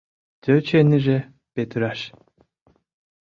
[0.43, 1.17] Тӧчынеже
[1.53, 1.99] петыраш